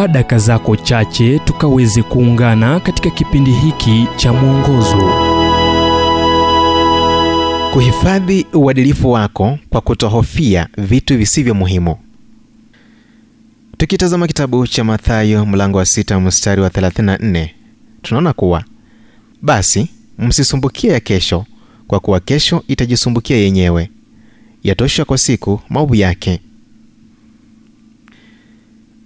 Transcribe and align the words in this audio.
chukua 0.00 0.08
daka 0.12 0.38
zako 0.38 0.76
chache 0.76 1.38
tukaweze 1.38 2.02
kuungana 2.02 2.80
katika 2.80 3.10
kipindi 3.10 3.50
hiki 3.52 4.06
cha 4.16 4.32
mwongozo. 4.32 5.12
Kuhifadhi 7.72 8.46
uadilifu 8.52 9.10
wako 9.10 9.58
kwa 9.70 9.80
kutohofia 9.80 10.68
vitu 10.78 11.18
visivyo 11.18 11.54
muhimu. 11.54 11.96
Tukitazama 13.76 14.26
kitabu 14.26 14.66
cha 14.66 14.84
mathayo 14.84 15.46
mlango 15.46 15.78
wa 15.78 15.86
sita 15.86 16.20
mstari 16.20 16.60
wa 16.62 16.68
34 16.68 17.48
tunaona 18.02 18.32
kuwa 18.32 18.64
basi 19.42 19.88
msisumbukie 20.18 20.90
ya 20.92 21.00
kesho 21.00 21.44
kwa 21.86 22.00
kuwa 22.00 22.20
kesho 22.20 22.64
itajisumbukia 22.68 23.36
yenyewe. 23.36 23.90
Yatosha 24.62 25.04
kwa 25.04 25.18
siku 25.18 25.60
maovu 25.68 25.94
yake 25.94 26.40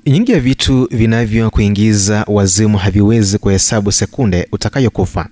nyingi 0.06 0.32
ya 0.32 0.40
vitu 0.40 0.88
vinavyokuingiza 0.90 2.24
wazimu 2.28 2.78
haviwezi 2.78 3.38
kuhesabu 3.38 3.92
sekunde 3.92 4.48
utakayokufa. 4.52 5.28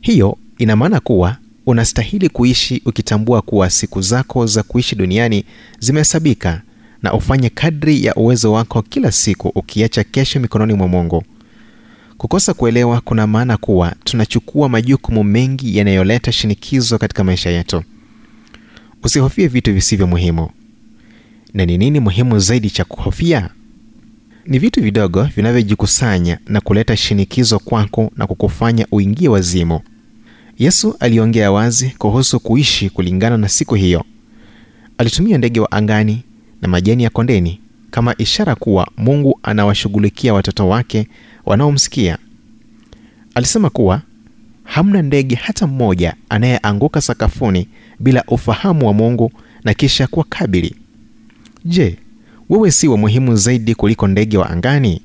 Hiyo 0.00 0.38
ina 0.58 0.76
maana 0.76 1.00
kuwa 1.00 1.36
unastahili 1.66 2.28
kuishi 2.28 2.82
ukitambua 2.84 3.42
kuwa 3.42 3.70
siku 3.70 4.00
zako 4.02 4.46
za 4.46 4.62
kuishi 4.62 4.96
duniani 4.96 5.44
zimehesabika 5.78 6.62
na 7.02 7.12
ufanye 7.14 7.48
kadri 7.50 8.04
ya 8.04 8.14
uwezo 8.14 8.52
wako 8.52 8.82
kila 8.82 9.12
siku 9.12 9.48
ukiacha 9.48 10.04
kesho 10.04 10.40
mikononi 10.40 10.72
mwa 10.74 10.88
mungu. 10.88 11.24
Kukosa 12.18 12.54
kuelewa 12.54 13.00
kuna 13.00 13.26
maana 13.26 13.56
kuwa 13.56 13.94
tunachukua 14.04 14.68
majukumu 14.68 15.24
mengi 15.24 15.76
yanayoleta 15.78 16.32
shinikizo 16.32 16.98
katika 16.98 17.24
maisha 17.24 17.50
yetu. 17.50 17.82
Usihofie 19.02 19.46
vitu 19.48 19.72
visivyo 19.74 20.06
muhimu 20.06 20.50
na 21.56 21.66
ni 21.66 21.78
nini 21.78 22.00
muhimu 22.00 22.38
zaidi 22.38 22.70
cha 22.70 22.84
kuhofia? 22.84 23.50
Ni 24.46 24.58
vitu 24.58 24.82
vidogo 24.82 25.22
vinavyojikusanya 25.36 26.38
na 26.46 26.60
kuleta 26.60 26.96
shinikizo 26.96 27.58
kwako 27.58 28.10
na 28.16 28.26
kukufanya 28.26 28.86
uingie 28.92 29.28
wazimu. 29.28 29.80
Yesu 30.58 30.96
aliongea 31.00 31.52
wazi 31.52 31.90
kuhusu 31.98 32.40
kuishi 32.40 32.90
kulingana 32.90 33.36
na 33.38 33.48
siku 33.48 33.74
hiyo. 33.74 34.04
Alitumia 34.98 35.38
ndege 35.38 35.60
wa 35.60 35.72
angani 35.72 36.22
na 36.62 36.68
majani 36.68 37.02
ya 37.02 37.10
kondeni 37.10 37.60
kama 37.90 38.14
ishara 38.18 38.54
kuwa 38.54 38.88
mungu 38.96 39.40
anawashughulikia 39.42 40.34
watoto 40.34 40.68
wake 40.68 41.08
wanaomsikia. 41.46 42.18
Alisema 43.34 43.70
kuwa 43.70 44.02
hamna 44.64 45.02
ndege 45.02 45.34
hata 45.34 45.66
mmoja 45.66 46.14
anayeanguka 46.28 47.00
sakafuni 47.00 47.68
bila 48.00 48.24
ufahamu 48.28 48.86
wa 48.86 48.92
mungu 48.92 49.32
na 49.64 49.74
kisha 49.74 50.06
kuwa 50.06 50.26
kabili 50.28 50.76
je 51.66 51.96
wewe 52.48 52.70
si 52.70 52.88
wa 52.88 52.96
muhimu 52.98 53.36
zaidi 53.36 53.74
kuliko 53.74 54.06
ndege 54.08 54.38
wa 54.38 54.50
angani? 54.50 55.02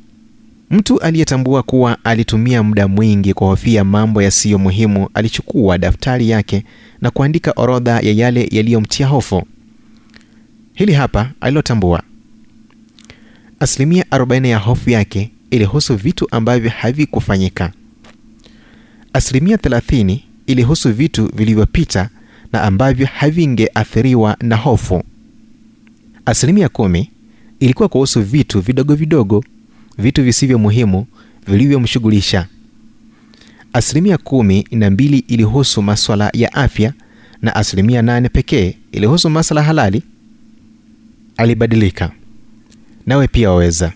Mtu 0.69 0.99
aliyetambua 0.99 1.63
kuwa 1.63 1.97
alitumia 2.05 2.63
muda 2.63 2.87
mwingi 2.87 3.33
kuhofia 3.33 3.83
mambo 3.83 4.21
yasiyo 4.21 4.57
muhimu 4.59 5.09
alichukua 5.13 5.77
daftari 5.77 6.29
yake 6.29 6.63
na 7.01 7.11
kuandika 7.11 7.51
orodha 7.55 7.91
ya 7.99 8.11
yale 8.11 8.47
yaliyomtia 8.51 9.07
hofu. 9.07 9.43
Hili 10.73 10.93
hapa 10.93 11.31
alilotambua. 11.41 12.03
Asilimia 13.59 14.03
40 14.11 14.47
ya 14.47 14.57
hofu 14.57 14.89
yake 14.89 15.31
ilihusu 15.51 15.95
vitu 15.95 16.27
ambavyo 16.31 16.69
havikufanyika. 16.69 17.71
Asilimia 19.13 19.55
30 19.57 20.19
ilihusu 20.47 20.93
vitu 20.93 21.29
vilivyopita 21.35 22.09
na 22.53 22.61
ambavyo 22.63 23.07
havingeathiriwa 23.13 24.37
na 24.41 24.55
hofu 24.55 25.03
asilimia 26.25 26.69
kumi 26.69 27.09
ilikuwa 27.59 27.89
kuhusu 27.89 28.21
vitu 28.21 28.61
vidogo 28.61 28.95
vidogo 28.95 29.43
vitu 29.97 30.23
visivyo 30.23 30.59
muhimu 30.59 31.05
vilivyomshughulisha. 31.47 32.47
Asilimia 33.73 34.17
kumi 34.17 34.67
na 34.71 34.89
mbili 34.89 35.17
ilihusu 35.19 35.81
maswala 35.81 36.29
ya 36.33 36.53
afya 36.53 36.93
na 37.41 37.55
asilimia 37.55 38.01
nane 38.01 38.29
pekee 38.29 38.77
ilihusu 38.91 39.29
masala 39.29 39.63
halali. 39.63 40.03
Alibadilika. 41.37 42.11
Nawe 43.05 43.27
pia 43.27 43.49
waweza. 43.49 43.93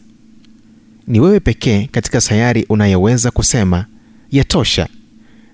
Ni 1.08 1.20
wewe 1.20 1.40
pekee 1.40 1.88
katika 1.92 2.22
sayari 2.22 2.66
unayeweza 2.70 3.32
kusema 3.32 3.86
yatosha 4.32 4.88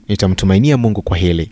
nitamtumainia 0.08 0.78
mungu 0.78 1.02
kwa 1.02 1.18
hili 1.18 1.52